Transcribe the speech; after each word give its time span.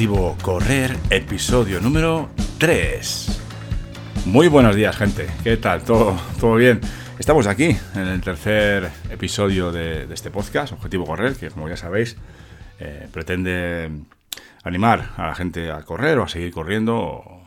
Objetivo 0.00 0.34
Correr, 0.40 0.96
episodio 1.10 1.78
número 1.78 2.30
3. 2.56 3.42
Muy 4.24 4.48
buenos 4.48 4.74
días, 4.74 4.96
gente. 4.96 5.26
¿Qué 5.44 5.58
tal? 5.58 5.82
¿Todo, 5.82 6.18
todo 6.40 6.54
bien? 6.54 6.80
Estamos 7.18 7.46
aquí 7.46 7.76
en 7.94 8.06
el 8.06 8.22
tercer 8.22 8.90
episodio 9.10 9.70
de, 9.70 10.10
este 10.10 10.30
podcast, 10.30 10.72
Objetivo 10.72 11.04
Correr, 11.04 11.36
que 11.36 11.50
como 11.50 11.68
ya 11.68 11.76
sabéis, 11.76 12.16
eh, 12.78 13.08
pretende 13.12 13.90
animar 14.64 15.10
a 15.18 15.26
la 15.26 15.34
gente 15.34 15.70
a 15.70 15.82
correr 15.82 16.16
o 16.18 16.22
a 16.22 16.28
seguir 16.28 16.50
corriendo 16.50 17.42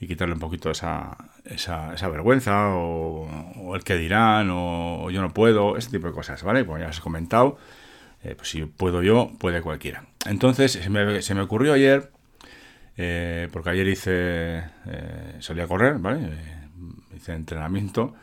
y 0.00 0.06
quitarle 0.06 0.32
un 0.32 0.40
poquito 0.40 0.70
esa, 0.70 1.18
esa, 1.44 2.08
vergüenza 2.08 2.70
o, 2.70 3.76
el 3.76 3.84
que 3.84 3.96
dirán 3.96 4.48
o, 4.50 5.10
yo 5.10 5.20
no 5.20 5.34
puedo, 5.34 5.76
ese 5.76 5.90
tipo 5.90 6.06
de 6.06 6.14
cosas, 6.14 6.42
¿vale? 6.42 6.64
Como 6.64 6.78
ya 6.78 6.88
os 6.88 6.96
he 6.96 7.02
comentado, 7.02 7.58
eh, 8.24 8.34
pues 8.36 8.50
si 8.50 8.64
puedo 8.64 9.02
yo, 9.02 9.32
puede 9.38 9.62
cualquiera. 9.62 10.04
Entonces 10.26 10.72
se 10.72 10.90
me, 11.34 11.40
ocurrió 11.40 11.72
ayer, 11.72 12.10
eh, 12.96 13.48
porque 13.52 13.70
ayer 13.70 13.88
hice, 13.88 14.58
eh, 14.86 15.36
salí 15.40 15.60
a 15.60 15.66
correr, 15.66 15.98
¿vale? 15.98 16.30
hice 17.16 17.32
entrenamiento 17.32 18.14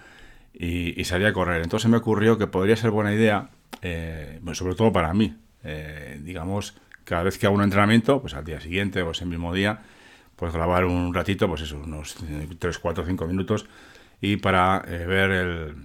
y, 0.53 1.03
salí 1.03 1.25
a 1.25 1.33
correr. 1.33 1.61
Entonces 1.61 1.89
me 1.89 1.97
ocurrió 1.97 2.37
que 2.37 2.47
podría 2.47 2.75
ser 2.75 2.91
buena 2.91 3.13
idea, 3.13 3.49
sobre 4.53 4.75
todo 4.75 4.91
para 4.91 5.13
mí, 5.13 5.35
digamos, 6.19 6.77
cada 7.03 7.23
vez 7.23 7.37
que 7.37 7.45
hago 7.45 7.55
un 7.55 7.63
entrenamiento, 7.63 8.21
pues 8.21 8.33
al 8.33 8.45
día 8.45 8.59
siguiente 8.59 9.01
o 9.01 9.11
ese 9.11 9.25
mismo 9.25 9.53
día, 9.53 9.81
pues 10.35 10.53
grabar 10.53 10.85
un 10.85 11.13
ratito, 11.13 11.47
pues 11.47 11.61
eso, 11.61 11.79
unos 11.79 12.15
3, 12.59 12.79
4, 12.79 13.05
5 13.05 13.27
minutos, 13.27 13.67
y 14.21 14.37
para 14.37 14.79
ver 14.79 15.31
el, 15.31 15.75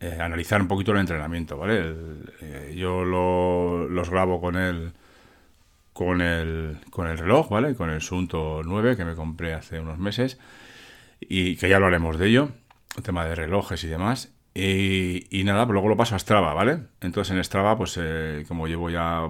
eh, 0.00 0.18
analizar 0.18 0.62
un 0.62 0.68
poquito 0.68 0.92
el 0.92 0.98
entrenamiento, 0.98 1.58
¿vale? 1.58 1.94
Eh, 2.40 2.74
yo 2.74 3.04
los 3.04 4.08
grabo 4.08 4.40
con 4.40 4.56
el, 4.56 4.92
con 5.92 6.22
el, 6.22 6.78
con 6.90 7.06
el 7.06 7.18
reloj, 7.18 7.50
¿vale? 7.50 7.74
Con 7.74 7.90
el 7.90 8.00
Sunto 8.00 8.62
9 8.64 8.96
que 8.96 9.04
me 9.04 9.14
compré 9.14 9.52
hace 9.52 9.78
unos 9.78 9.98
meses 9.98 10.38
y 11.20 11.56
que 11.56 11.68
ya 11.68 11.78
lo 11.78 11.86
haremos 11.86 12.18
de 12.18 12.28
ello, 12.28 12.48
el 12.96 13.02
tema 13.02 13.26
de 13.26 13.34
relojes 13.34 13.84
y 13.84 13.88
demás. 13.88 14.32
Y, 14.54 15.42
nada, 15.44 15.66
pues 15.66 15.74
luego 15.74 15.88
lo 15.88 15.96
paso 15.96 16.16
a 16.16 16.18
Strava, 16.18 16.54
¿vale? 16.54 16.80
Entonces 17.02 17.36
en 17.36 17.44
Strava, 17.44 17.76
pues 17.76 17.98
eh, 18.00 18.44
como 18.48 18.66
llevo 18.66 18.88
ya 18.88 19.28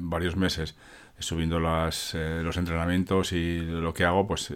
varios 0.00 0.36
meses 0.36 0.74
subiendo 1.22 1.58
las, 1.60 2.14
los 2.14 2.56
entrenamientos 2.56 3.32
y 3.32 3.60
lo 3.60 3.94
que 3.94 4.04
hago, 4.04 4.26
pues 4.26 4.52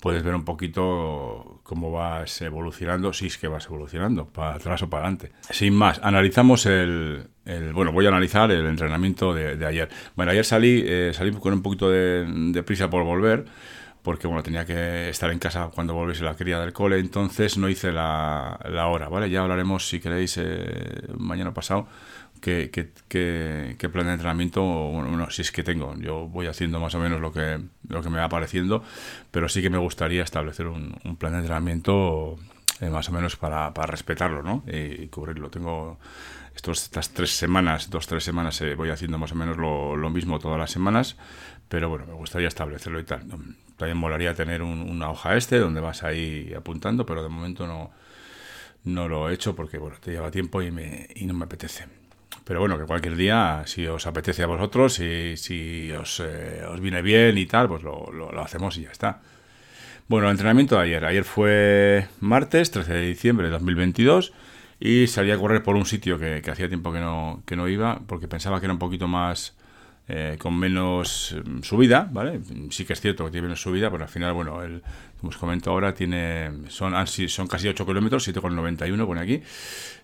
puedes 0.00 0.22
ver 0.22 0.34
un 0.34 0.44
poquito 0.44 1.60
cómo 1.62 1.90
vas 1.90 2.40
evolucionando, 2.42 3.12
si 3.12 3.26
es 3.26 3.38
que 3.38 3.48
vas 3.48 3.66
evolucionando, 3.66 4.26
para 4.26 4.54
atrás 4.54 4.82
o 4.82 4.90
para 4.90 5.04
adelante. 5.04 5.32
Sin 5.50 5.74
más, 5.74 6.00
analizamos 6.02 6.66
el, 6.66 7.28
bueno, 7.72 7.92
voy 7.92 8.06
a 8.06 8.08
analizar 8.08 8.50
el 8.50 8.66
entrenamiento 8.66 9.34
de, 9.34 9.64
ayer. 9.66 9.88
Bueno, 10.16 10.32
ayer 10.32 10.44
salí, 10.44 10.82
eh, 10.86 11.12
salí 11.12 11.32
con 11.32 11.52
un 11.52 11.62
poquito 11.62 11.90
de, 11.90 12.62
prisa 12.64 12.88
por 12.90 13.04
volver, 13.04 13.44
porque 14.02 14.26
bueno, 14.26 14.42
tenía 14.42 14.64
que 14.64 15.10
estar 15.10 15.30
en 15.30 15.38
casa 15.38 15.70
cuando 15.74 15.94
volviese 15.94 16.24
la 16.24 16.34
cría 16.34 16.60
del 16.60 16.72
cole, 16.72 16.98
entonces 16.98 17.58
no 17.58 17.68
hice 17.68 17.92
la, 17.92 18.58
la 18.70 18.86
hora, 18.86 19.08
¿vale? 19.08 19.28
Ya 19.30 19.42
hablaremos, 19.42 19.88
si 19.88 20.00
queréis, 20.00 20.38
eh, 20.38 21.02
mañana 21.18 21.52
pasado 21.52 21.88
qué, 22.40 22.70
qué, 23.08 23.88
plan 23.88 24.06
de 24.06 24.12
entrenamiento, 24.12 24.62
bueno, 24.62 25.30
si 25.30 25.42
es 25.42 25.52
que 25.52 25.62
tengo. 25.62 25.94
Yo 25.98 26.26
voy 26.28 26.46
haciendo 26.46 26.80
más 26.80 26.94
o 26.94 26.98
menos 26.98 27.20
lo 27.20 27.32
que, 27.32 27.60
lo 27.88 28.02
que 28.02 28.10
me 28.10 28.18
va 28.18 28.24
apareciendo, 28.24 28.82
pero 29.30 29.48
sí 29.48 29.62
que 29.62 29.70
me 29.70 29.78
gustaría 29.78 30.22
establecer 30.22 30.66
un, 30.66 30.98
plan 31.18 31.32
de 31.32 31.38
entrenamiento 31.38 32.36
eh, 32.80 32.90
más 32.90 33.08
o 33.08 33.12
menos 33.12 33.36
para, 33.36 33.72
para 33.74 33.86
respetarlo 33.88 34.42
¿no? 34.42 34.64
y, 34.66 35.08
cubrirlo. 35.08 35.50
Tengo 35.50 35.98
estos, 36.54 36.84
estas 36.84 37.10
tres 37.10 37.30
semanas, 37.30 37.90
dos, 37.90 38.06
tres 38.06 38.24
semanas, 38.24 38.60
eh, 38.60 38.74
voy 38.74 38.90
haciendo 38.90 39.18
más 39.18 39.32
o 39.32 39.34
menos 39.34 39.56
lo, 39.56 39.96
lo, 39.96 40.10
mismo 40.10 40.38
todas 40.38 40.58
las 40.58 40.70
semanas, 40.70 41.16
pero 41.68 41.88
bueno, 41.88 42.06
me 42.06 42.14
gustaría 42.14 42.48
establecerlo 42.48 43.00
y 43.00 43.04
tal. 43.04 43.22
También 43.76 43.96
molaría 43.96 44.34
tener 44.34 44.62
una 44.62 45.10
hoja 45.10 45.36
este 45.36 45.58
donde 45.58 45.80
vas 45.80 46.02
ahí 46.02 46.52
apuntando, 46.56 47.06
pero 47.06 47.22
de 47.22 47.28
momento 47.28 47.66
no, 47.66 47.92
no 48.84 49.08
lo 49.08 49.28
he 49.28 49.34
hecho 49.34 49.54
porque 49.54 49.78
bueno, 49.78 49.96
te 50.00 50.12
lleva 50.12 50.30
tiempo 50.30 50.62
y, 50.62 50.70
me, 50.70 51.08
y 51.14 51.26
no 51.26 51.34
me 51.34 51.44
apetece. 51.44 51.86
Pero 52.48 52.60
bueno, 52.60 52.78
que 52.78 52.86
cualquier 52.86 53.14
día, 53.14 53.62
si 53.66 53.86
os 53.86 54.06
apetece 54.06 54.42
a 54.42 54.46
vosotros, 54.46 55.00
y 55.00 55.36
si 55.36 55.92
os, 55.92 56.20
eh, 56.20 56.62
os 56.66 56.80
viene 56.80 57.02
bien 57.02 57.36
y 57.36 57.44
tal, 57.44 57.68
pues 57.68 57.82
lo, 57.82 58.10
lo, 58.10 58.40
hacemos 58.40 58.78
y 58.78 58.84
ya 58.84 58.90
está. 58.90 59.20
Bueno, 60.08 60.28
el 60.28 60.30
entrenamiento 60.30 60.76
de 60.76 60.84
ayer. 60.84 61.04
Ayer 61.04 61.24
fue 61.24 62.08
martes, 62.20 62.70
13 62.70 62.90
de 62.94 63.02
diciembre 63.02 63.48
de 63.48 63.52
2022 63.52 64.32
y 64.80 65.08
salí 65.08 65.30
a 65.30 65.36
correr 65.36 65.62
por 65.62 65.76
un 65.76 65.84
sitio 65.84 66.18
que, 66.18 66.40
que 66.40 66.50
hacía 66.50 66.68
tiempo 66.68 66.90
que 66.90 67.00
no, 67.00 67.42
que 67.44 67.54
no 67.54 67.68
iba 67.68 68.00
porque 68.06 68.28
pensaba 68.28 68.60
que 68.60 68.64
era 68.64 68.72
un 68.72 68.78
poquito 68.78 69.08
más 69.08 69.54
eh, 70.10 70.36
con 70.38 70.58
menos 70.58 71.36
mm, 71.44 71.60
subida, 71.62 72.08
¿vale? 72.10 72.40
Sí 72.70 72.86
que 72.86 72.94
es 72.94 73.00
cierto 73.00 73.26
que 73.26 73.30
tiene 73.30 73.48
menos 73.48 73.60
subida, 73.60 73.90
pero 73.90 74.04
al 74.04 74.08
final, 74.08 74.32
bueno, 74.32 74.62
el, 74.62 74.82
como 75.20 75.28
os 75.28 75.36
comento 75.36 75.70
ahora, 75.70 75.92
tiene 75.92 76.50
son, 76.68 76.92
casi 77.46 77.68
8 77.68 77.86
kilómetros, 77.86 78.26
7,91 78.26 79.06
pone 79.06 79.20
aquí, 79.20 79.42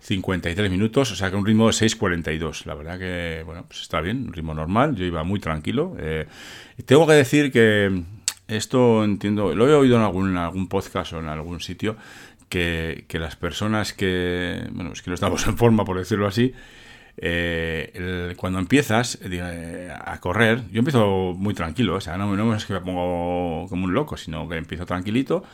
53 0.00 0.70
minutos, 0.70 1.12
o 1.12 1.16
sea 1.16 1.30
que 1.30 1.36
un 1.36 1.46
ritmo 1.46 1.68
de 1.68 1.72
6,42. 1.72 2.66
La 2.66 2.74
verdad 2.74 2.98
que, 2.98 3.42
bueno, 3.46 3.64
pues 3.66 3.80
está 3.80 4.02
bien, 4.02 4.26
un 4.26 4.32
ritmo 4.34 4.52
normal, 4.52 4.94
yo 4.94 5.06
iba 5.06 5.24
muy 5.24 5.40
tranquilo. 5.40 5.96
Eh, 5.98 6.26
tengo 6.84 7.06
que 7.06 7.14
decir 7.14 7.50
que 7.50 8.02
esto 8.46 9.04
entiendo, 9.04 9.54
lo 9.54 9.66
he 9.68 9.74
oído 9.74 9.96
en 9.96 10.02
algún, 10.02 10.36
algún 10.36 10.68
podcast 10.68 11.14
o 11.14 11.20
en 11.20 11.28
algún 11.28 11.60
sitio, 11.60 11.96
que, 12.50 13.06
que 13.08 13.18
las 13.18 13.36
personas 13.36 13.94
que, 13.94 14.68
bueno, 14.70 14.92
es 14.92 15.00
que 15.00 15.10
no 15.10 15.14
estamos 15.14 15.46
en 15.46 15.56
forma, 15.56 15.86
por 15.86 15.96
decirlo 15.96 16.26
así, 16.26 16.52
eh, 17.16 18.34
cuando 18.36 18.58
empiezas 18.58 19.18
eh, 19.22 19.92
a 19.92 20.20
correr, 20.20 20.62
yo 20.70 20.80
empiezo 20.80 21.34
muy 21.36 21.54
tranquilo, 21.54 21.96
o 21.96 22.00
sea, 22.00 22.16
no, 22.16 22.54
es 22.54 22.64
que 22.66 22.72
me 22.72 22.80
pongo 22.80 23.66
como 23.68 23.84
un 23.84 23.94
loco, 23.94 24.16
sino 24.16 24.48
que 24.48 24.56
empiezo 24.56 24.84
tranquilito, 24.84 25.44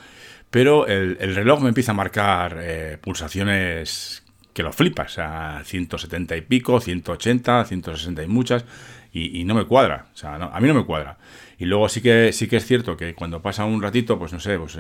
pero 0.51 0.87
el, 0.87 1.17
reloj 1.35 1.61
me 1.61 1.69
empieza 1.69 1.93
a 1.93 1.95
marcar 1.95 2.59
eh, 2.61 2.99
pulsaciones 3.01 4.25
que 4.55 4.63
lo 4.63 4.73
flipas, 4.73 5.13
sea, 5.13 5.63
170 5.65 6.37
y 6.37 6.41
pico, 6.41 6.81
180, 6.81 7.65
160 7.67 8.23
y 8.23 8.27
muchas, 8.27 8.65
y, 9.13 9.45
no 9.45 9.55
me 9.55 9.65
cuadra, 9.65 10.07
o 10.15 10.17
sea, 10.17 10.37
a 10.37 10.61
mí 10.61 10.69
no 10.69 10.75
me 10.75 10.85
cuadra. 10.85 11.19
Y 11.59 11.67
luego 11.67 11.89
sí 11.89 12.01
que 12.01 12.33
sí 12.33 12.47
que 12.47 12.57
es 12.57 12.65
cierto 12.65 12.97
que 12.97 13.15
cuando 13.15 13.43
pasa 13.43 13.65
un 13.65 13.83
ratito, 13.83 14.19
pues 14.19 14.33
no 14.33 14.39
sé, 14.39 14.57
pues 14.57 14.79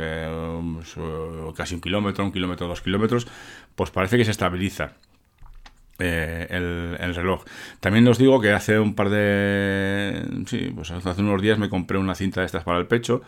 casi 1.56 1.74
un 1.74 1.80
kilómetro, 1.80 2.24
un 2.24 2.32
kilómetro, 2.32 2.68
dos 2.68 2.80
kilómetros, 2.80 3.26
pues 3.74 3.90
parece 3.90 4.16
que 4.16 4.24
se 4.24 4.30
estabiliza. 4.30 4.92
Eh, 6.00 6.46
el, 6.50 7.14
reloj. 7.14 7.44
También 7.80 8.06
os 8.08 8.18
digo 8.18 8.40
que 8.40 8.52
hace 8.52 8.78
un 8.78 8.94
par 8.94 9.10
de... 9.10 10.24
Sí, 10.46 10.72
pues 10.74 10.90
hace 10.90 11.20
unos 11.20 11.42
días 11.42 11.58
me 11.58 11.68
compré 11.68 11.98
una 11.98 12.14
cinta 12.14 12.40
de 12.40 12.46
estas 12.46 12.64
para 12.64 12.78
el 12.78 12.86
pecho, 12.86 13.20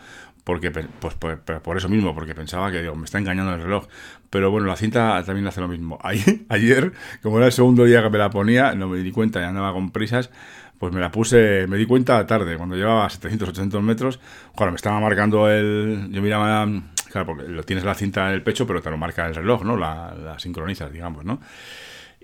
porque 0.43 0.71
pues, 0.71 1.15
por, 1.15 1.77
eso 1.77 1.89
mismo, 1.89 2.15
porque 2.15 2.33
pensaba 2.33 2.71
que 2.71 2.81
digo, 2.81 2.95
me 2.95 3.05
está 3.05 3.19
engañando 3.19 3.53
el 3.53 3.61
reloj. 3.61 3.87
Pero 4.29 4.49
bueno, 4.49 4.67
la 4.67 4.75
cinta 4.75 5.23
también 5.23 5.47
hace 5.47 5.61
lo 5.61 5.67
mismo. 5.67 5.99
Ayer, 6.49 6.93
como 7.21 7.37
era 7.37 7.47
el 7.47 7.51
segundo 7.51 7.85
día 7.85 8.01
que 8.01 8.09
me 8.09 8.17
la 8.17 8.29
ponía, 8.29 8.73
no 8.73 8.87
me 8.87 8.99
di 8.99 9.11
cuenta 9.11 9.39
y 9.39 9.43
andaba 9.43 9.71
con 9.73 9.91
prisas, 9.91 10.31
pues 10.79 10.91
me 10.91 10.99
la 10.99 11.11
puse, 11.11 11.67
me 11.67 11.77
di 11.77 11.85
cuenta 11.85 12.25
tarde, 12.25 12.57
cuando 12.57 12.75
llevaba 12.75 13.09
700, 13.09 13.49
800 13.49 13.83
metros, 13.83 14.19
cuando 14.55 14.71
me 14.71 14.77
estaba 14.77 14.99
marcando 14.99 15.49
el... 15.49 16.09
Yo 16.11 16.21
miraba, 16.21 16.67
claro, 17.11 17.27
porque 17.27 17.43
lo 17.47 17.63
tienes 17.63 17.85
la 17.85 17.93
cinta 17.93 18.27
en 18.29 18.33
el 18.33 18.43
pecho, 18.43 18.65
pero 18.65 18.81
te 18.81 18.89
lo 18.89 18.97
marca 18.97 19.25
el 19.27 19.35
reloj, 19.35 19.63
¿no? 19.63 19.77
La, 19.77 20.13
la 20.13 20.39
sincronizas, 20.39 20.91
digamos, 20.91 21.23
¿no? 21.23 21.39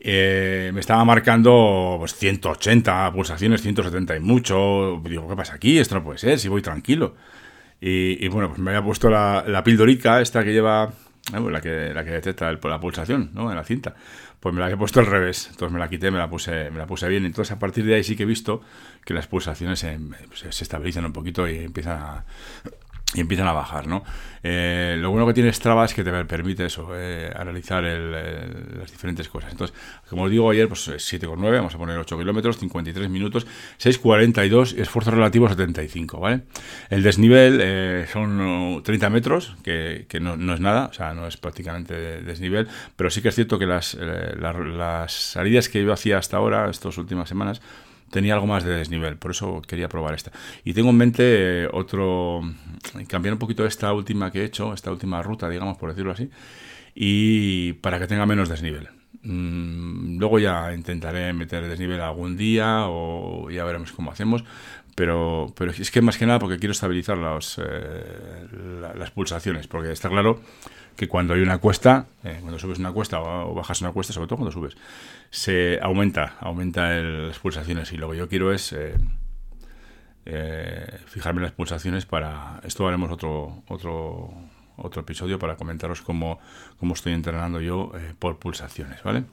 Eh, 0.01 0.71
me 0.73 0.79
estaba 0.79 1.03
marcando 1.03 1.97
pues, 1.99 2.15
180 2.15 3.11
pulsaciones, 3.11 3.61
170 3.61 4.15
y 4.15 4.19
mucho. 4.19 5.01
Digo, 5.03 5.27
¿qué 5.27 5.35
pasa 5.35 5.55
aquí? 5.55 5.77
Esto 5.77 5.95
no 5.95 6.03
puede 6.03 6.17
ser, 6.17 6.39
si 6.39 6.47
voy 6.47 6.61
tranquilo. 6.61 7.15
Y, 7.81 8.27
bueno, 8.27 8.49
pues 8.49 8.59
me 8.59 8.71
había 8.71 8.83
puesto 8.83 9.09
la, 9.09 9.43
la 9.47 9.63
pildorica, 9.63 10.19
esta 10.19 10.43
que 10.43 10.51
lleva, 10.51 10.91
eh, 11.33 11.37
pues 11.37 11.51
la, 11.51 11.61
que, 11.61 11.93
la 11.93 12.03
que 12.03 12.11
detecta 12.11 12.51
la 12.51 12.79
pulsación 12.79 13.31
¿no? 13.33 13.49
en 13.49 13.55
la 13.55 13.63
cinta. 13.63 13.95
Pues 14.39 14.53
me 14.53 14.59
la 14.59 14.65
había 14.65 14.77
puesto 14.77 14.99
al 14.99 15.05
revés. 15.05 15.47
Entonces 15.51 15.73
me 15.73 15.79
la 15.79 15.89
quité, 15.89 16.11
me 16.11 16.17
la 16.17 16.29
puse, 16.29 16.71
me 16.71 16.77
la 16.77 16.85
puse 16.85 17.07
bien. 17.07 17.25
Entonces 17.25 17.51
a 17.51 17.59
partir 17.59 17.85
de 17.85 17.95
ahí 17.95 18.03
sí 18.03 18.15
que 18.15 18.23
he 18.23 18.25
visto 18.25 18.61
que 19.05 19.13
las 19.13 19.27
pulsaciones 19.27 19.79
se, 19.79 19.97
se 20.33 20.63
estabilizan 20.63 21.05
un 21.05 21.13
poquito 21.13 21.47
y 21.47 21.57
empiezan 21.57 22.01
a, 22.01 22.25
y 23.13 23.21
empiezan 23.21 23.47
a 23.47 23.53
bajar, 23.53 23.87
¿no? 23.87 24.03
Eh, 24.43 24.95
lo 24.99 25.09
bueno 25.09 25.25
que 25.25 25.33
tiene 25.33 25.51
Strava 25.51 25.83
es 25.83 25.93
que 25.93 26.03
te 26.03 26.11
permite 26.25 26.65
eso, 26.65 26.89
eh, 26.93 27.31
analizar 27.35 27.83
las 27.83 28.91
diferentes 28.91 29.27
cosas. 29.27 29.51
Entonces, 29.51 29.75
como 30.07 30.23
os 30.23 30.31
digo 30.31 30.49
ayer, 30.49 30.67
pues 30.67 30.87
7,9, 30.87 31.51
vamos 31.51 31.73
a 31.73 31.77
poner 31.77 31.97
8 31.97 32.17
kilómetros, 32.17 32.59
53 32.59 33.09
minutos, 33.09 33.47
6,42, 33.79 34.77
esfuerzo 34.77 35.11
relativo 35.11 35.49
75, 35.49 36.19
¿vale? 36.19 36.41
El 36.89 37.01
desnivel 37.01 37.59
eh, 37.61 38.05
son 38.13 38.81
30 38.83 39.09
metros, 39.09 39.57
que, 39.63 40.05
no, 40.21 40.53
es 40.53 40.59
nada, 40.59 40.85
o 40.85 40.93
sea, 40.93 41.13
no 41.15 41.25
es 41.27 41.37
prácticamente 41.37 42.21
desnivel, 42.21 42.67
pero 42.95 43.09
sí 43.09 43.23
que 43.23 43.29
es 43.29 43.35
cierto 43.35 43.57
que 43.57 43.65
las, 43.65 43.95
las 43.95 45.11
salidas 45.11 45.67
que 45.67 45.83
yo 45.83 45.91
hacía 45.91 46.19
hasta 46.19 46.37
ahora, 46.37 46.69
estas 46.69 46.97
últimas 46.99 47.27
semanas, 47.27 47.59
tenía 48.11 48.33
algo 48.33 48.47
más 48.47 48.63
de 48.63 48.71
desnivel, 48.75 49.17
por 49.17 49.31
eso 49.31 49.61
quería 49.61 49.89
probar 49.89 50.13
esta. 50.13 50.31
Y 50.63 50.73
tengo 50.73 50.89
en 50.89 50.97
mente 50.97 51.23
eh, 51.63 51.69
otro, 51.71 52.41
cambiar 53.07 53.33
un 53.33 53.39
poquito 53.39 53.65
esta 53.65 53.93
última 53.93 54.31
que 54.31 54.41
he 54.41 54.45
hecho, 54.45 54.73
esta 54.73 54.91
última 54.91 55.21
ruta, 55.23 55.49
digamos, 55.49 55.77
por 55.77 55.89
decirlo 55.89 56.11
así, 56.11 56.29
y 56.95 57.73
para 57.73 57.99
que 57.99 58.07
tenga 58.07 58.25
menos 58.25 58.49
desnivel. 58.49 58.98
Mm, 59.21 60.17
luego 60.17 60.39
ya 60.39 60.73
intentaré 60.73 61.33
meter 61.33 61.67
desnivel 61.67 61.99
algún 62.01 62.37
día 62.37 62.85
o 62.87 63.49
ya 63.49 63.63
veremos 63.63 63.91
cómo 63.91 64.11
hacemos. 64.11 64.43
Pero, 64.95 65.53
pero 65.55 65.71
es 65.71 65.91
que 65.91 66.01
más 66.01 66.17
que 66.17 66.25
nada 66.25 66.39
porque 66.39 66.57
quiero 66.57 66.71
estabilizar 66.73 67.17
los, 67.17 67.59
eh, 67.63 68.47
las 68.97 69.11
pulsaciones. 69.11 69.67
Porque 69.67 69.91
está 69.91 70.09
claro 70.09 70.41
que 70.95 71.07
cuando 71.07 71.33
hay 71.33 71.41
una 71.41 71.57
cuesta, 71.59 72.07
eh, 72.23 72.37
cuando 72.41 72.59
subes 72.59 72.79
una 72.79 72.91
cuesta 72.91 73.21
o, 73.21 73.53
bajas 73.53 73.81
una 73.81 73.91
cuesta, 73.91 74.13
sobre 74.13 74.27
todo 74.27 74.37
cuando 74.37 74.51
subes, 74.51 74.75
se 75.29 75.79
aumenta, 75.81 76.35
aumenta 76.41 76.93
las 76.93 77.39
pulsaciones. 77.39 77.93
Y 77.93 77.97
lo 77.97 78.11
que 78.11 78.17
yo 78.17 78.27
quiero 78.27 78.51
es 78.53 78.75
eh, 80.25 80.99
fijarme 81.07 81.39
en 81.39 81.43
las 81.43 81.53
pulsaciones 81.53 82.05
para. 82.05 82.59
Esto 82.63 82.87
haremos 82.87 83.11
otro, 83.11 83.63
otro 83.67 84.33
otro 84.83 85.01
episodio 85.01 85.39
para 85.39 85.55
comentaros 85.55 86.01
cómo, 86.01 86.39
cómo 86.79 86.93
estoy 86.93 87.13
entrenando 87.13 87.61
yo 87.61 87.91
eh, 87.95 88.13
por 88.17 88.37
pulsaciones, 88.37 89.01
¿vale? 89.03 89.23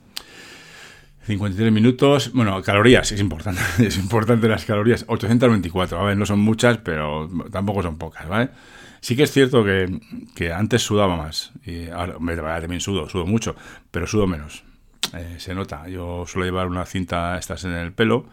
53 1.27 1.73
minutos, 1.73 2.33
bueno, 2.33 2.63
calorías, 2.63 3.11
es 3.11 3.21
importante, 3.21 3.61
es 3.87 3.99
importante 3.99 4.49
las 4.49 4.65
calorías, 4.65 5.05
824, 5.09 5.99
a 5.99 6.05
ver, 6.05 6.17
no 6.17 6.25
son 6.25 6.39
muchas, 6.39 6.79
pero 6.79 7.29
tampoco 7.51 7.83
son 7.83 7.99
pocas, 7.99 8.29
¿vale? 8.29 8.51
Sí 9.01 9.17
que 9.17 9.25
es 9.25 9.33
cierto 9.33 9.65
que, 9.65 10.01
que 10.35 10.53
antes 10.53 10.83
sudaba 10.83 11.17
más, 11.17 11.53
y 11.65 11.89
ahora, 11.89 12.19
me, 12.21 12.37
también 12.37 12.81
sudo, 12.81 13.09
sudo 13.09 13.27
mucho, 13.27 13.57
pero 13.91 14.07
sudo 14.07 14.27
menos, 14.27 14.63
eh, 15.15 15.37
se 15.39 15.55
nota, 15.55 15.89
yo 15.89 16.25
suelo 16.27 16.47
llevar 16.47 16.69
una 16.69 16.87
cinta 16.87 17.37
estas 17.39 17.65
en 17.65 17.73
el 17.73 17.93
pelo, 17.93 18.27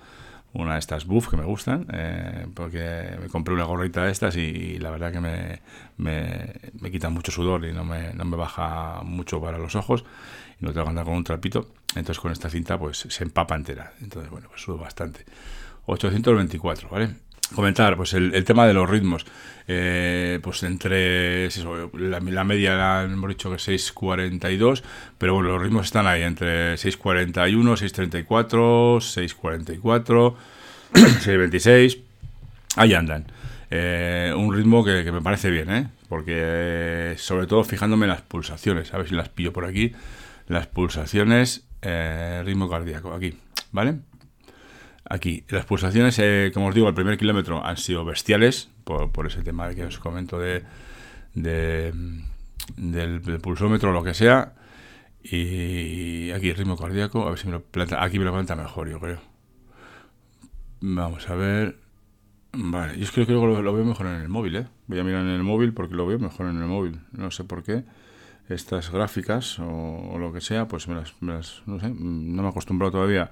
una 0.54 0.74
de 0.74 0.80
estas 0.80 1.06
buff 1.06 1.30
que 1.30 1.38
me 1.38 1.46
gustan, 1.46 1.88
eh, 1.92 2.46
porque 2.54 3.18
me 3.22 3.28
compré 3.28 3.54
una 3.54 3.64
gorrita 3.64 4.04
de 4.04 4.12
estas 4.12 4.36
y, 4.36 4.78
la 4.78 4.92
verdad 4.92 5.12
que 5.12 5.20
me, 5.20 5.62
me, 5.98 6.54
me, 6.80 6.92
quita 6.92 7.10
mucho 7.10 7.32
sudor 7.32 7.66
y 7.66 7.74
no 7.74 7.84
me, 7.84 8.14
no 8.14 8.24
me 8.26 8.38
baja 8.38 9.02
mucho 9.04 9.42
para 9.42 9.58
los 9.58 9.76
ojos 9.76 10.06
y 10.62 10.66
no 10.66 10.72
tengo 10.72 10.86
que 10.86 10.90
andar 10.90 11.06
con 11.06 11.16
un 11.16 11.24
trapito. 11.24 11.70
Entonces 11.96 12.20
con 12.20 12.32
esta 12.32 12.50
cinta 12.50 12.78
pues 12.78 13.00
se 13.10 13.24
empapa 13.24 13.56
entera. 13.56 13.94
Entonces 14.02 14.30
bueno, 14.30 14.48
pues 14.50 14.62
sudo 14.62 14.78
bastante. 14.78 15.26
824, 15.86 16.90
¿vale? 16.90 17.16
Comentar 17.54 17.96
pues 17.98 18.14
el, 18.14 18.44
tema 18.44 18.68
de 18.68 18.74
los 18.74 18.90
ritmos. 18.90 19.26
Eh, 19.66 20.40
pues 20.44 20.64
entre 20.64 21.48
la, 21.94 22.20
media 22.20 22.76
la 22.76 23.04
hemos 23.04 23.30
dicho 23.30 23.50
que 23.50 23.56
6.42 23.56 24.84
pero 25.18 25.36
bueno 25.36 25.52
los 25.52 25.62
ritmos 25.62 25.86
están 25.86 26.06
ahí 26.06 26.22
entre 26.22 26.74
6.41 26.74 27.78
6.34 28.28 28.98
6.44 28.98 30.36
6.26 30.94 32.00
ahí 32.76 32.94
andan. 32.94 33.26
Eh, 33.72 34.34
un 34.36 34.54
ritmo 34.54 34.84
que, 34.84 35.10
me 35.14 35.22
parece 35.22 35.50
bien 35.50 35.72
¿eh? 35.72 35.88
porque 36.10 37.16
sobre 37.18 37.48
todo 37.48 37.64
fijándome 37.64 38.06
en 38.06 38.10
las 38.10 38.22
pulsaciones 38.22 38.94
a 38.94 38.98
ver 38.98 39.08
si 39.08 39.16
las 39.16 39.30
pillo 39.30 39.54
por 39.54 39.64
aquí 39.64 39.94
las 40.50 40.68
pulsaciones 40.68 41.64
ritmo 42.44 42.70
cardíaco 42.70 43.14
aquí 43.14 43.38
vale 43.72 43.96
aquí. 45.10 45.44
Las 45.50 45.66
pulsaciones, 45.66 46.18
eh, 46.20 46.52
como 46.54 46.68
os 46.68 46.76
digo, 46.76 46.88
el 46.88 46.94
primer 46.94 47.18
kilómetro 47.18 47.66
han 47.66 47.78
sido 47.78 48.06
bestiales, 48.06 48.70
por, 48.84 49.28
ese 49.28 49.42
tema 49.42 49.74
que 49.74 49.86
os 49.86 50.00
comento 50.00 50.40
de, 50.40 50.64
del, 51.34 52.24
pulsómetro 53.42 53.90
o 53.90 53.94
lo 53.94 54.04
que 54.04 54.14
sea. 54.14 54.54
Y 55.24 56.32
aquí 56.32 56.52
ritmo 56.52 56.78
cardíaco, 56.78 57.26
a 57.26 57.30
ver 57.30 57.40
si 57.40 57.48
me 57.48 57.54
lo 57.54 57.64
planta. 57.64 58.04
Aquí 58.04 58.20
me 58.20 58.26
lo 58.26 58.34
planta 58.34 58.56
mejor, 58.56 58.90
yo 58.90 59.00
creo. 59.00 59.20
Vamos 60.82 61.30
a 61.30 61.36
ver. 61.36 61.78
Vale, 62.56 62.98
yo 62.98 63.06
es 63.06 63.12
que 63.12 63.26
creo 63.26 63.42
que 63.42 63.64
lo, 63.64 63.74
veo 63.74 63.86
mejor 63.86 64.06
en 64.08 64.22
el 64.22 64.30
móvil, 64.30 64.58
¿eh? 64.58 64.68
Voy 64.86 65.00
a 65.00 65.04
mirar 65.04 65.22
en 65.22 65.30
el 65.30 65.44
móvil 65.44 65.74
porque 65.74 65.96
lo 65.96 66.06
veo 66.06 66.20
mejor 66.20 66.48
en 66.48 66.62
el 66.62 66.68
móvil. 66.68 67.00
No 67.12 67.32
sé 67.32 67.46
por 67.46 67.64
qué. 67.64 67.84
Estas 68.50 68.92
gráficas 68.92 69.58
o, 69.60 70.18
lo 70.20 70.34
que 70.34 70.42
sea, 70.42 70.68
pues 70.68 70.90
me 70.90 70.96
las, 70.96 71.14
me 71.22 71.34
las, 71.34 71.64
no 71.66 71.80
sé, 71.80 71.90
no 71.90 72.42
me 72.42 72.48
he 72.48 72.52
acostumbrado 72.52 72.92
todavía 72.92 73.30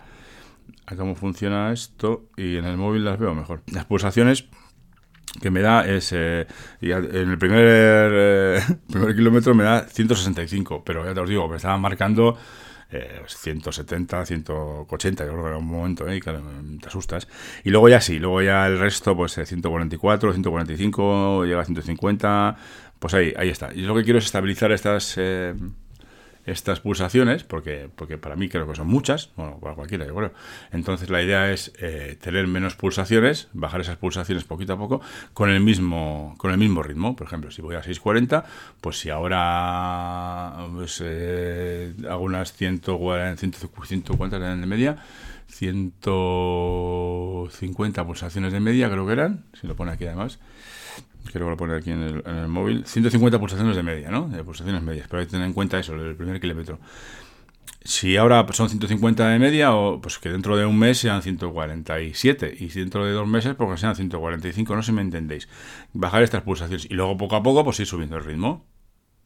a 0.86 0.96
cómo 0.96 1.16
funciona 1.16 1.72
esto 1.72 2.30
y 2.38 2.58
en 2.58 2.66
el 2.66 2.78
móvil 2.78 3.06
las 3.06 3.20
veo 3.20 3.34
mejor. 3.34 3.62
Las 3.72 3.86
pulsaciones 3.86 4.46
que 5.40 5.50
me 5.50 5.62
da 5.62 5.86
es 5.86 6.12
eh, 6.14 6.46
en 6.82 7.30
el 7.30 7.38
primer, 7.38 8.12
eh, 8.14 8.62
primer 8.92 9.16
kilómetro 9.16 9.56
me 9.56 9.64
da 9.64 9.88
165, 9.88 10.84
pero 10.84 11.06
ya 11.06 11.14
te 11.14 11.20
os 11.20 11.30
digo, 11.30 11.48
me 11.48 11.58
estaban 11.58 11.82
marcando 11.82 12.38
170, 12.92 14.26
180, 14.26 15.26
yo 15.26 15.32
creo 15.32 15.44
que 15.44 15.48
era 15.48 15.58
un 15.58 15.66
momento, 15.66 16.10
¿eh? 16.10 16.20
te 16.20 16.88
asustas. 16.88 17.26
Y 17.64 17.70
luego 17.70 17.88
ya 17.88 18.02
sí, 18.02 18.20
luego 18.20 18.42
ya 18.42 18.68
el 18.68 18.80
resto, 18.80 19.16
pues 19.16 19.34
144, 19.34 20.34
145, 20.34 21.46
llega 21.46 21.62
a 21.62 21.66
150, 21.66 22.58
pues 23.00 23.14
ahí, 23.14 23.34
ahí 23.38 23.48
está. 23.48 23.74
Y 23.74 23.84
lo 23.84 23.96
que 23.96 24.04
quiero 24.04 24.20
es 24.20 24.26
estabilizar 24.26 24.74
estas 24.74 25.18
estas 26.46 26.80
pulsaciones, 26.80 27.44
porque, 27.44 27.90
porque 27.96 28.18
para 28.18 28.36
mí 28.36 28.50
creo 28.50 28.68
que 28.68 28.76
son 28.76 28.88
muchas, 28.88 29.30
bueno, 29.36 29.60
para 29.60 29.76
cualquiera, 29.76 30.06
yo 30.06 30.16
creo. 30.16 30.34
Entonces 30.72 31.10
la 31.10 31.22
idea 31.22 31.52
es 31.52 31.74
eh, 31.80 32.18
tener 32.22 32.48
menos 32.48 32.76
pulsaciones, 32.76 33.50
bajar 33.54 33.82
esas 33.82 33.98
pulsaciones 33.98 34.44
poquito 34.44 34.74
a 34.74 34.78
poco, 34.78 35.02
con 35.34 35.50
el 35.50 35.62
mismo, 35.62 36.36
con 36.38 36.52
el 36.52 36.58
mismo 36.58 36.84
ritmo. 36.84 37.16
Por 37.16 37.28
ejemplo, 37.28 37.52
si 37.52 37.62
voy 37.62 37.76
a 37.76 37.84
640, 37.84 38.46
pues 38.82 39.00
si 39.00 39.10
ahora 39.10 40.68
pues, 40.74 41.02
eh, 41.04 41.94
hago 42.10 42.24
unas 42.24 42.54
140, 42.54 43.40
150 43.40 44.40
de 44.40 44.66
media, 44.66 44.98
150 45.48 48.06
pulsaciones 48.06 48.54
de 48.54 48.60
media 48.60 48.90
creo 48.90 49.06
que 49.06 49.14
eran, 49.14 49.46
si 49.54 49.68
lo 49.68 49.76
pone 49.76 49.92
aquí 49.92 50.06
además, 50.06 50.40
que 51.32 51.40
lo 51.40 51.56
pone 51.58 51.76
aquí 51.76 51.92
en 51.92 52.02
el, 52.04 52.24
en 52.26 52.36
el, 52.36 52.48
móvil. 52.48 52.86
150 52.86 53.40
pulsaciones 53.40 53.76
de 53.76 53.84
media, 53.84 54.10
¿no? 54.10 54.28
De 54.28 54.44
pulsaciones 54.44 54.82
medias. 54.82 55.08
Pero 55.08 55.20
hay 55.20 55.26
que 55.26 55.32
tener 55.32 55.48
en 55.48 55.54
cuenta 55.54 55.80
eso, 55.80 55.96
el 55.96 56.16
primer 56.16 56.40
kilómetro. 56.40 56.80
Si 57.84 58.16
ahora 58.18 58.46
son 58.52 58.70
150 58.70 59.28
de 59.28 59.40
media, 59.40 59.74
o 59.74 60.00
pues 60.02 60.20
que 60.20 60.30
dentro 60.30 60.56
de 60.56 60.66
un 60.66 60.78
mes 60.78 61.00
sean 61.00 61.22
147. 61.22 62.58
Y 62.60 62.68
dentro 62.68 63.06
de 63.06 63.14
dos 63.14 63.28
meses, 63.28 63.56
porque 63.56 63.78
sean 63.78 63.96
145. 63.96 64.76
No 64.76 64.84
sé 64.84 64.88
si 64.88 64.92
me 64.92 65.02
entendéis. 65.02 65.48
Bajar 65.94 66.22
estas 66.24 66.44
pulsaciones. 66.44 66.86
Y 66.90 66.94
luego 66.94 67.18
poco 67.18 67.36
a 67.36 67.44
poco, 67.44 67.64
pues 67.64 67.80
ir 67.80 67.88
subiendo 67.88 68.18
el 68.18 68.24
ritmo. 68.24 68.66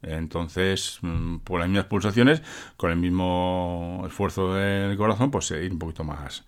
Entonces, 0.01 0.99
mm, 1.01 1.37
por 1.37 1.59
las 1.59 1.67
mismas 1.67 1.87
pulsaciones, 1.87 2.41
con 2.77 2.91
el 2.91 2.97
mismo 2.97 4.03
esfuerzo 4.05 4.53
del 4.53 4.95
corazón, 4.97 5.31
pues 5.31 5.49
ir 5.51 5.71
un 5.71 5.79
poquito 5.79 6.03
más, 6.03 6.43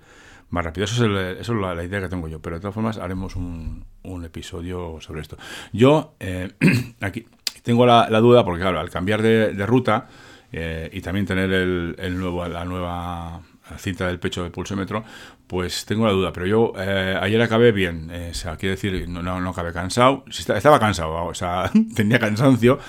más 0.49 0.63
rápido. 0.63 0.85
Eso 0.85 1.05
es, 1.05 1.39
eso 1.39 1.53
es 1.53 1.59
la, 1.59 1.83
idea 1.83 2.01
que 2.01 2.09
tengo 2.09 2.27
yo, 2.27 2.41
pero 2.41 2.55
de 2.55 2.61
todas 2.61 2.75
formas 2.75 2.97
haremos 2.97 3.35
un, 3.35 3.85
episodio 4.23 4.97
sobre 4.99 5.21
esto. 5.21 5.37
Yo 5.73 6.15
eh, 6.19 6.51
aquí 7.01 7.25
tengo 7.63 7.85
la, 7.85 8.07
duda 8.19 8.43
porque, 8.43 8.61
claro, 8.61 8.79
al 8.79 8.89
cambiar 8.89 9.21
de, 9.21 9.65
ruta 9.65 10.07
eh, 10.51 10.89
y 10.91 11.01
también 11.01 11.25
tener 11.25 11.51
el, 11.51 11.95
el, 11.99 12.17
nuevo, 12.17 12.47
la 12.47 12.65
nueva 12.65 13.41
cinta 13.77 14.07
del 14.07 14.19
pecho 14.19 14.43
de 14.43 14.49
pulsómetro, 14.49 15.03
pues 15.45 15.85
tengo 15.85 16.05
la 16.05 16.13
duda. 16.13 16.31
Pero 16.33 16.45
yo 16.45 16.73
eh, 16.77 17.17
ayer 17.19 17.41
acabé 17.41 17.71
bien, 17.71 18.09
o 18.31 18.33
sea, 18.33 18.55
quiere 18.55 18.75
decir, 18.75 19.07
no, 19.09 19.21
no, 19.21 19.49
acabé 19.49 19.73
cansado, 19.73 20.23
estaba 20.27 20.79
cansado, 20.79 21.25
o 21.25 21.33
sea, 21.33 21.69
tenía 21.95 22.19
cansancio, 22.19 22.79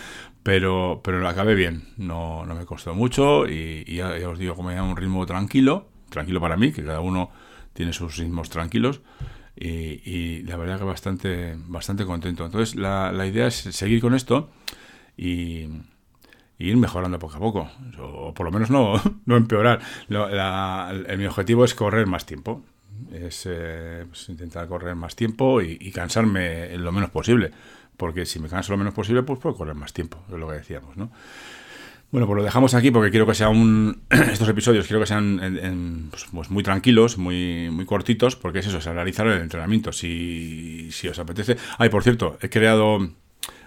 pero, 0.43 1.01
pero 1.03 1.19
lo 1.19 1.29
acabé 1.29 1.55
bien, 1.55 1.89
no, 1.97 2.47
no 2.47 2.55
me 2.55 2.65
costó 2.65 2.95
mucho 2.95 3.47
y, 3.49 3.85
ya, 3.97 4.11
os 4.29 4.39
digo, 4.39 4.55
como 4.55 4.71
ya 4.71 4.83
un 4.83 4.97
ritmo 4.97 5.27
tranquilo, 5.27 5.89
tranquilo 6.11 6.41
para 6.41 6.57
mí, 6.57 6.73
que 6.73 6.85
cada 6.85 7.01
uno 7.01 7.31
tiene 7.79 7.93
sus 7.93 8.17
ritmos 8.17 8.51
tranquilos. 8.51 9.03
Y, 9.55 10.43
la 10.43 10.57
verdad 10.57 10.79
que 10.79 10.85
bastante, 10.85 11.57
bastante 11.67 12.05
contento. 12.05 12.45
Entonces 12.45 12.75
la, 12.75 13.13
la 13.13 13.25
idea 13.25 13.47
es 13.47 13.55
seguir 13.55 14.01
con 14.01 14.15
esto 14.15 14.51
y, 15.17 15.69
ir 16.59 16.77
mejorando 16.77 17.21
poco 17.21 17.37
a 17.37 17.39
poco, 17.39 17.71
o 18.01 18.35
por 18.35 18.47
lo 18.47 18.51
menos 18.51 18.69
no, 18.69 19.01
no 19.27 19.37
empeorar. 19.37 19.81
mi 20.09 21.27
objetivo 21.27 21.65
es 21.65 21.75
correr 21.75 22.09
más 22.09 22.27
tiempo, 22.27 22.65
es 23.13 23.47
eh, 23.49 24.05
pues, 24.09 24.29
intentar 24.29 24.67
correr 24.67 24.97
más 24.97 25.15
tiempo 25.15 25.63
y, 25.63 25.79
y, 25.81 25.93
cansarme 25.93 26.77
lo 26.79 26.91
menos 26.91 27.11
posible, 27.11 27.53
porque 27.97 28.27
si 28.27 28.41
me 28.41 28.49
canso 28.49 28.73
lo 28.73 28.79
menos 28.79 28.93
posible, 28.93 29.23
pues 29.23 29.39
puedo 29.39 29.55
correr 29.55 29.77
más 29.77 29.93
tiempo, 29.93 30.19
es 30.29 30.35
lo 30.35 30.49
que 30.49 30.55
decíamos, 30.57 30.97
¿no? 30.97 31.13
Bueno, 32.11 32.27
pues 32.27 32.39
lo 32.39 32.43
dejamos 32.43 32.73
aquí 32.73 32.91
porque 32.91 33.11
quiero 33.11 33.27
que 33.27 33.35
sean 33.35 33.51
un, 33.51 34.03
estos 34.11 34.49
episodios 34.49 34.87
quiero 34.87 35.01
que 35.01 35.07
sean 35.07 36.09
pues, 36.11 36.27
pues, 36.33 36.51
muy 36.51 36.63
tranquilos, 36.63 37.19
muy, 37.19 37.69
muy 37.71 37.85
cortitos, 37.85 38.35
porque 38.35 38.61
es 38.61 38.67
eso, 38.67 38.79
es 38.79 38.87
analizar 38.87 39.27
el 39.27 39.43
entrenamiento. 39.43 39.93
Si, 39.93 40.91
si 40.91 41.09
os 41.09 41.19
apetece. 41.19 41.57
Ay, 41.77 41.91
por 41.91 42.03
cierto, 42.03 42.39
he 42.41 42.49
creado 42.49 42.97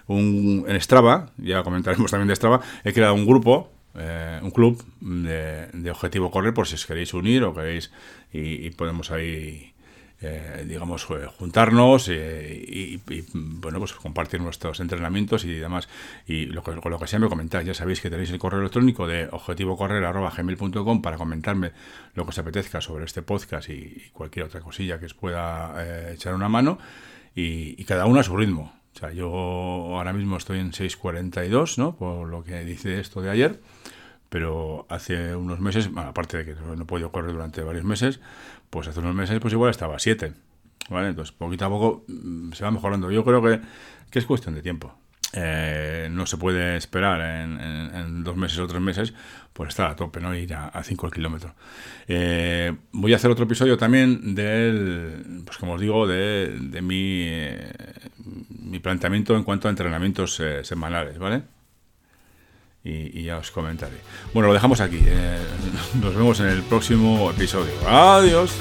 un 0.08 0.64
en 0.66 0.80
Strava, 0.80 1.30
ya 1.38 1.62
comentaremos 1.62 2.10
también 2.10 2.28
de 2.28 2.36
Strava, 2.36 2.60
he 2.82 2.92
creado 2.92 3.14
un 3.14 3.26
grupo, 3.26 3.70
eh, 3.94 4.40
un 4.42 4.50
club 4.50 4.82
de, 5.00 5.68
de, 5.72 5.90
Objetivo 5.92 6.32
Correr, 6.32 6.52
por 6.52 6.66
si 6.66 6.74
os 6.74 6.84
queréis 6.84 7.14
unir 7.14 7.44
o 7.44 7.54
queréis, 7.54 7.92
y 8.32 8.70
podemos 8.70 9.12
ahí 9.12 9.71
eh, 10.22 10.64
digamos, 10.66 11.06
eh, 11.10 11.26
juntarnos 11.38 12.08
eh, 12.08 12.64
y, 12.66 13.00
bueno, 13.32 13.78
pues 13.78 13.92
compartir 13.92 14.40
nuestros 14.40 14.80
entrenamientos 14.80 15.44
y 15.44 15.54
demás. 15.54 15.88
Y 16.26 16.46
lo 16.46 16.62
que, 16.62 16.72
lo 16.72 16.98
que 16.98 17.06
sea 17.06 17.18
me 17.18 17.28
comentáis, 17.28 17.66
ya 17.66 17.74
sabéis 17.74 18.00
que 18.00 18.10
tenéis 18.10 18.30
el 18.30 18.38
correo 18.38 18.60
electrónico 18.60 19.06
de 19.06 19.28
objetivocorrer.gmail.com 19.30 21.02
para 21.02 21.16
comentarme 21.16 21.72
lo 22.14 22.24
que 22.24 22.30
os 22.30 22.38
apetezca 22.38 22.80
sobre 22.80 23.04
este 23.04 23.22
podcast 23.22 23.68
y, 23.70 24.10
cualquier 24.12 24.46
otra 24.46 24.60
cosilla 24.60 24.98
que 24.98 25.06
os 25.06 25.14
pueda 25.14 26.12
echar 26.12 26.34
una 26.34 26.48
mano 26.48 26.78
y, 27.34 27.82
cada 27.84 28.06
uno 28.06 28.20
a 28.20 28.22
su 28.22 28.36
ritmo. 28.36 28.72
O 28.94 28.98
sea, 28.98 29.10
yo 29.12 29.28
ahora 29.28 30.12
mismo 30.12 30.36
estoy 30.36 30.58
en 30.58 30.72
6.42, 30.72 31.78
¿no? 31.78 31.96
Por 31.96 32.28
lo 32.28 32.44
que 32.44 32.62
dice 32.64 33.00
esto 33.00 33.22
de 33.22 33.30
ayer 33.30 33.60
pero 34.32 34.86
hace 34.88 35.36
unos 35.36 35.60
meses, 35.60 35.90
aparte 35.94 36.38
de 36.38 36.44
que 36.46 36.54
no 36.54 36.84
he 36.84 36.86
podido 36.86 37.12
correr 37.12 37.34
durante 37.34 37.60
varios 37.60 37.84
meses, 37.84 38.18
pues 38.70 38.88
hace 38.88 38.98
unos 39.00 39.14
meses 39.14 39.38
pues 39.40 39.52
igual 39.52 39.70
estaba 39.70 39.96
a 39.96 39.98
7. 39.98 40.32
¿vale? 40.88 41.08
Entonces, 41.08 41.32
poquito 41.36 41.66
a 41.66 41.68
poco 41.68 42.06
mm, 42.08 42.52
se 42.52 42.64
va 42.64 42.70
mejorando. 42.70 43.10
Yo 43.10 43.26
creo 43.26 43.42
que, 43.42 43.60
que 44.10 44.18
es 44.18 44.24
cuestión 44.24 44.54
de 44.54 44.62
tiempo. 44.62 44.94
Eh, 45.34 46.08
no 46.10 46.24
se 46.24 46.38
puede 46.38 46.78
esperar 46.78 47.20
en, 47.20 48.24
dos 48.24 48.34
meses 48.38 48.58
o 48.58 48.66
tres 48.66 48.80
meses 48.80 49.12
por 49.52 49.68
estar 49.68 49.90
a 49.90 49.96
tope, 49.96 50.18
¿no? 50.18 50.34
Ir 50.34 50.54
a 50.54 50.82
5 50.82 51.10
kilómetros. 51.10 51.52
Eh, 52.08 52.74
voy 52.92 53.12
a 53.12 53.16
hacer 53.16 53.30
otro 53.30 53.44
episodio 53.44 53.76
también 53.76 54.34
del, 54.34 55.42
pues 55.44 55.58
como 55.58 55.74
os 55.74 55.80
digo, 55.80 56.06
de, 56.06 56.56
de 56.58 56.80
mi, 56.80 57.24
eh, 57.26 57.70
mi 58.48 58.78
planteamiento 58.78 59.36
en 59.36 59.44
cuanto 59.44 59.68
a 59.68 59.70
entrenamientos 59.70 60.40
semanales, 60.62 61.18
¿vale? 61.18 61.42
Y, 62.84 63.22
ya 63.22 63.38
os 63.38 63.50
comentaré. 63.50 63.96
Bueno, 64.34 64.48
lo 64.48 64.54
dejamos 64.54 64.80
aquí. 64.80 65.00
nos 66.00 66.14
vemos 66.14 66.40
en 66.40 66.48
el 66.48 66.62
próximo 66.62 67.30
episodio. 67.30 67.72
Adiós. 67.86 68.52